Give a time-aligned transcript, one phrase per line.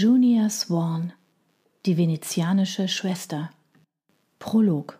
[0.00, 1.12] Junior Swan,
[1.84, 3.50] die venezianische Schwester.
[4.38, 4.96] Prolog.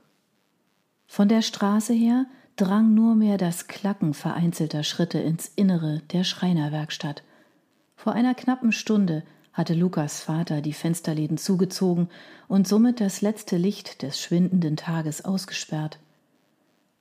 [1.06, 7.22] Von der Straße her drang nur mehr das Klacken vereinzelter Schritte ins Innere der Schreinerwerkstatt.
[7.94, 9.22] Vor einer knappen Stunde
[9.52, 12.08] hatte Lukas Vater die Fensterläden zugezogen
[12.48, 16.00] und somit das letzte Licht des schwindenden Tages ausgesperrt.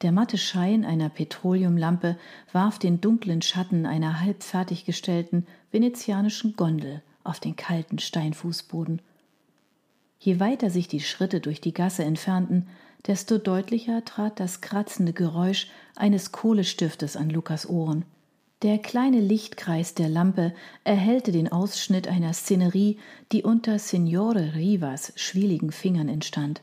[0.03, 2.15] Der matte Schein einer Petroleumlampe
[2.53, 9.01] warf den dunklen Schatten einer halb fertiggestellten venezianischen Gondel auf den kalten Steinfußboden.
[10.19, 12.67] Je weiter sich die Schritte durch die Gasse entfernten,
[13.05, 18.05] desto deutlicher trat das kratzende Geräusch eines Kohlestiftes an Lukas Ohren.
[18.63, 20.51] Der kleine Lichtkreis der Lampe
[20.83, 22.97] erhellte den Ausschnitt einer Szenerie,
[23.31, 26.61] die unter Signore Rivas schwieligen Fingern entstand.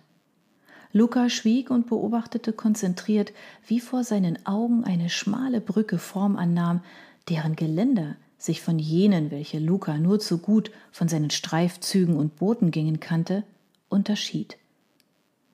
[0.92, 3.32] Luca schwieg und beobachtete konzentriert,
[3.66, 6.80] wie vor seinen Augen eine schmale Brücke Form annahm,
[7.28, 13.00] deren Geländer sich von jenen, welche Luca nur zu gut von seinen Streifzügen und Botengängen
[13.00, 13.44] kannte,
[13.88, 14.58] unterschied.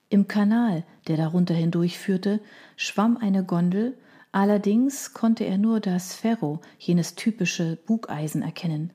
[0.08, 2.40] Im Kanal, der darunter hindurchführte,
[2.76, 3.96] schwamm eine Gondel,
[4.32, 8.92] allerdings konnte er nur das Ferro, jenes typische Bugeisen, erkennen.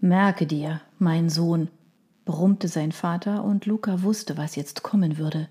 [0.00, 1.68] Merke dir, mein Sohn,
[2.24, 5.48] brummte sein Vater, und Luca wusste, was jetzt kommen würde.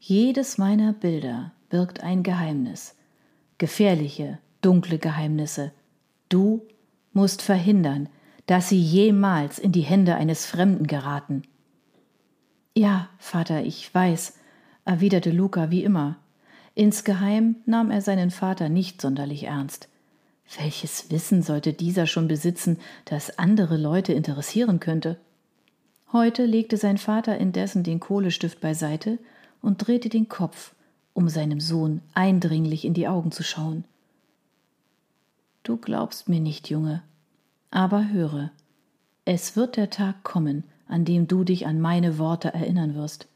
[0.00, 2.94] Jedes meiner Bilder birgt ein Geheimnis,
[3.56, 5.72] gefährliche, dunkle Geheimnisse.
[6.28, 6.66] Du
[7.12, 8.08] musst verhindern,
[8.46, 11.42] dass sie jemals in die Hände eines Fremden geraten.
[12.74, 14.34] Ja, Vater, ich weiß,
[14.84, 16.18] erwiderte Luca wie immer.
[16.74, 19.88] Insgeheim nahm er seinen Vater nicht sonderlich ernst.
[20.58, 25.18] Welches Wissen sollte dieser schon besitzen, das andere Leute interessieren könnte?
[26.12, 29.18] Heute legte sein Vater indessen den Kohlestift beiseite
[29.62, 30.74] und drehte den Kopf,
[31.12, 33.84] um seinem Sohn eindringlich in die Augen zu schauen.
[35.64, 37.02] Du glaubst mir nicht, Junge,
[37.70, 38.52] aber höre,
[39.24, 43.26] es wird der Tag kommen, an dem du dich an meine Worte erinnern wirst.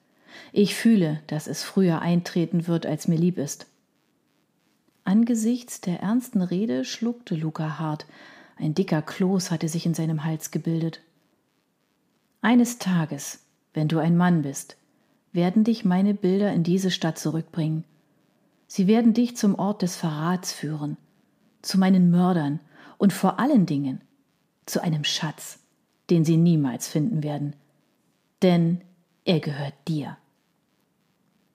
[0.52, 3.66] Ich fühle, dass es früher eintreten wird, als mir lieb ist.
[5.04, 8.04] Angesichts der ernsten Rede schluckte Luca hart,
[8.56, 11.00] ein dicker Kloß hatte sich in seinem Hals gebildet.
[12.42, 13.40] Eines Tages,
[13.72, 14.76] wenn du ein Mann bist,
[15.32, 17.84] werden dich meine Bilder in diese Stadt zurückbringen.
[18.66, 20.98] Sie werden dich zum Ort des Verrats führen,
[21.62, 22.60] zu meinen Mördern
[22.98, 24.00] und vor allen Dingen
[24.66, 25.60] zu einem Schatz,
[26.10, 27.54] den sie niemals finden werden.
[28.42, 28.80] Denn
[29.24, 30.16] er gehört dir.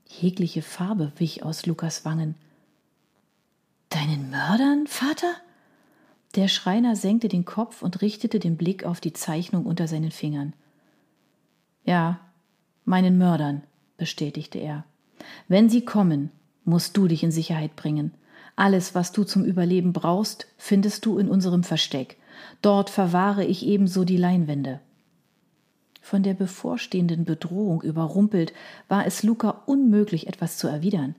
[0.08, 2.36] Jegliche Farbe wich aus Lukas Wangen.
[3.90, 5.34] Deinen Mördern, Vater?
[6.36, 10.54] Der Schreiner senkte den Kopf und richtete den Blick auf die Zeichnung unter seinen Fingern.
[11.84, 12.20] Ja,
[12.86, 13.64] meinen Mördern,
[13.98, 14.84] bestätigte er.
[15.48, 16.32] Wenn sie kommen,
[16.66, 18.14] musst du dich in Sicherheit bringen.
[18.56, 22.18] Alles, was du zum Überleben brauchst, findest du in unserem Versteck.
[22.62, 24.80] Dort verwahre ich ebenso die Leinwände.
[26.02, 28.54] Von der bevorstehenden Bedrohung überrumpelt,
[28.90, 31.16] war es Luca unmöglich, etwas zu erwidern.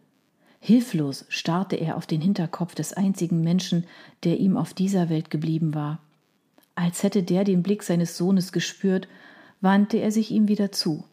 [0.61, 3.84] Hilflos starrte er auf den Hinterkopf des einzigen Menschen,
[4.25, 6.00] der ihm auf dieser Welt geblieben war.
[6.75, 9.09] Als hätte der den Blick seines Sohnes gespürt,
[9.61, 11.05] wandte er sich ihm wieder zu.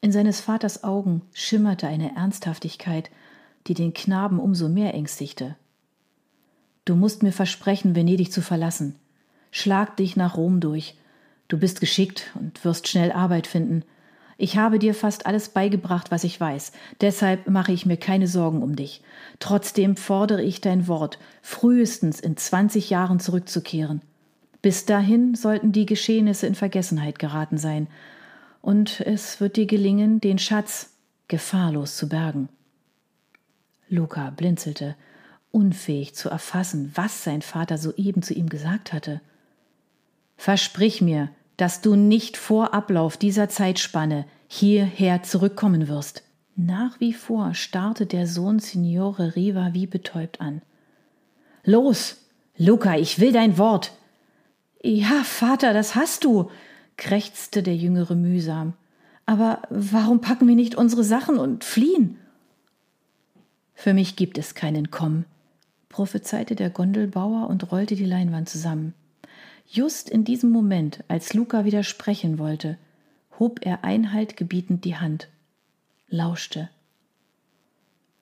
[0.00, 3.10] In seines Vaters Augen schimmerte eine Ernsthaftigkeit,
[3.66, 5.56] die den Knaben umso mehr ängstigte.
[6.84, 8.96] Du musst mir versprechen, Venedig zu verlassen.
[9.50, 10.94] Schlag dich nach Rom durch.
[11.48, 13.82] Du bist geschickt und wirst schnell Arbeit finden.
[14.36, 16.72] Ich habe dir fast alles beigebracht, was ich weiß.
[17.00, 19.02] Deshalb mache ich mir keine Sorgen um dich.
[19.40, 24.00] Trotzdem fordere ich dein Wort, frühestens in zwanzig Jahren zurückzukehren.
[24.62, 27.88] Bis dahin sollten die Geschehnisse in Vergessenheit geraten sein
[28.60, 30.94] und es wird dir gelingen, den Schatz
[31.28, 32.48] gefahrlos zu bergen.
[33.88, 34.96] Luca blinzelte,
[35.50, 39.20] unfähig zu erfassen, was sein Vater soeben zu ihm gesagt hatte.
[40.36, 46.22] Versprich mir, dass du nicht vor Ablauf dieser Zeitspanne hierher zurückkommen wirst.
[46.54, 50.62] Nach wie vor starrte der Sohn Signore Riva wie betäubt an.
[51.64, 52.16] Los,
[52.56, 53.92] Luca, ich will dein Wort.
[54.82, 56.50] Ja, Vater, das hast du,
[56.96, 58.74] krächzte der Jüngere mühsam.
[59.26, 62.18] Aber warum packen wir nicht unsere Sachen und fliehen?
[63.80, 65.24] Für mich gibt es keinen Komm,
[65.88, 68.92] prophezeite der Gondelbauer und rollte die Leinwand zusammen.
[69.68, 72.76] Just in diesem Moment, als Luca widersprechen wollte,
[73.38, 75.28] hob er einhaltgebietend die Hand,
[76.08, 76.70] lauschte.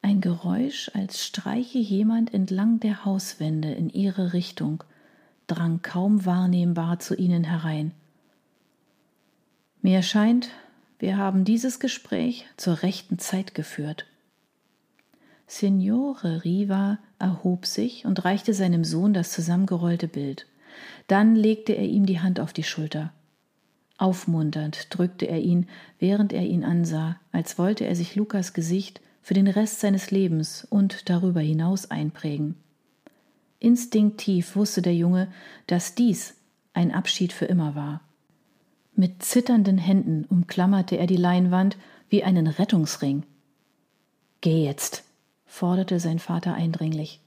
[0.02, 4.84] Ein Geräusch, als streiche jemand entlang der Hauswände in ihre Richtung,
[5.46, 7.92] drang kaum wahrnehmbar zu ihnen herein.
[9.80, 10.50] Mir scheint,
[10.98, 14.04] wir haben dieses Gespräch zur rechten Zeit geführt.
[15.46, 20.46] Signore Riva erhob sich und reichte seinem Sohn das zusammengerollte Bild.
[21.06, 23.12] Dann legte er ihm die Hand auf die Schulter.
[23.98, 29.34] Aufmunternd drückte er ihn, während er ihn ansah, als wollte er sich Lukas Gesicht für
[29.34, 32.56] den Rest seines Lebens und darüber hinaus einprägen.
[33.58, 35.28] Instinktiv wusste der Junge,
[35.66, 36.34] dass dies
[36.74, 38.02] ein Abschied für immer war.
[38.94, 41.78] Mit zitternden Händen umklammerte er die Leinwand
[42.08, 43.24] wie einen Rettungsring.
[44.42, 45.05] Geh jetzt,
[45.56, 47.20] forderte sein Vater eindringlich.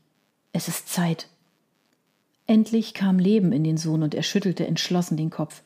[0.53, 1.27] Es ist Zeit.
[2.45, 5.63] Endlich kam Leben in den Sohn und er schüttelte entschlossen den Kopf.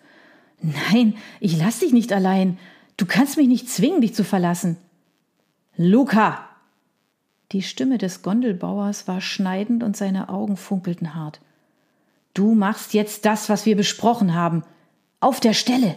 [0.61, 2.57] Nein, ich lass dich nicht allein.
[2.95, 4.77] Du kannst mich nicht zwingen, dich zu verlassen.
[5.75, 6.47] Luca!
[7.51, 11.41] Die Stimme des Gondelbauers war schneidend und seine Augen funkelten hart.
[12.33, 14.63] Du machst jetzt das, was wir besprochen haben.
[15.19, 15.95] Auf der Stelle!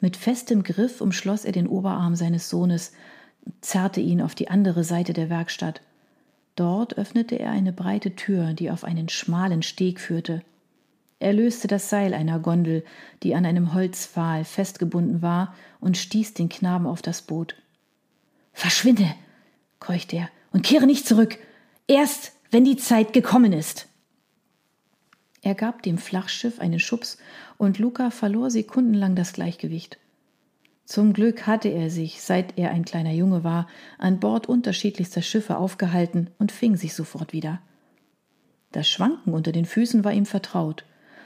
[0.00, 2.92] Mit festem Griff umschloss er den Oberarm seines Sohnes,
[3.60, 5.80] zerrte ihn auf die andere Seite der Werkstatt.
[6.56, 10.42] Dort öffnete er eine breite Tür, die auf einen schmalen Steg führte.
[11.18, 12.84] Er löste das Seil einer Gondel,
[13.22, 17.54] die an einem Holzpfahl festgebunden war, und stieß den Knaben auf das Boot.
[18.52, 19.14] Verschwinde,
[19.78, 21.38] keuchte er, und kehre nicht zurück,
[21.86, 23.86] erst wenn die Zeit gekommen ist.
[25.40, 27.18] Er gab dem Flachschiff einen Schubs,
[27.56, 29.98] und Luca verlor sekundenlang das Gleichgewicht.
[30.92, 33.66] Zum Glück hatte er sich, seit er ein kleiner Junge war,
[33.96, 37.62] an Bord unterschiedlichster Schiffe aufgehalten und fing sich sofort wieder.
[38.72, 40.84] Das Schwanken unter den Füßen war ihm vertraut.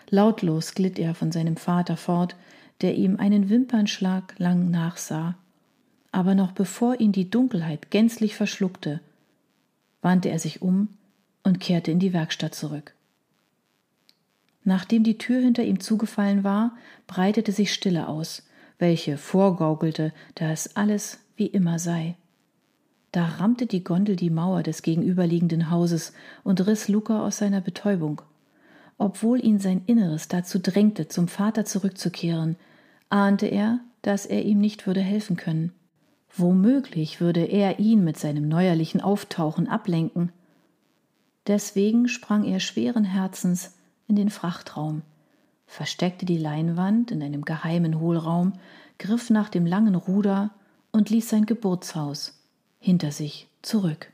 [0.09, 2.37] Lautlos glitt er von seinem Vater fort,
[2.81, 5.37] der ihm einen Wimpernschlag lang nachsah.
[6.13, 9.01] Aber noch bevor ihn die Dunkelheit gänzlich verschluckte,
[10.01, 10.91] wandte er sich um
[11.43, 12.95] und kehrte in die Werkstatt zurück.
[14.63, 16.77] Nachdem die Tür hinter ihm zugefallen war,
[17.09, 18.45] breitete sich Stille aus,
[18.79, 22.17] welche vorgaukelte, dass alles wie immer sei.
[23.13, 26.13] Da rammte die Gondel die Mauer des gegenüberliegenden Hauses
[26.45, 28.21] und riss Luca aus seiner Betäubung.
[28.99, 32.57] Obwohl ihn sein Inneres dazu drängte, zum Vater zurückzukehren,
[33.09, 35.73] ahnte er, dass er ihm nicht würde helfen können.
[36.35, 40.33] Womöglich würde er ihn mit seinem neuerlichen Auftauchen ablenken.
[41.47, 43.75] Deswegen sprang er schweren Herzens
[44.09, 45.03] in den Frachtraum
[45.67, 48.55] versteckte die Leinwand in einem geheimen Hohlraum,
[48.99, 50.51] griff nach dem langen Ruder
[50.93, 52.39] und ließ sein Geburtshaus
[52.79, 54.13] hinter sich zurück.